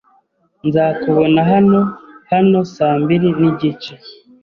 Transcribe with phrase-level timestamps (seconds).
[0.67, 1.79] Nzakubona hano
[2.31, 3.93] hano saa mbiri n'igice.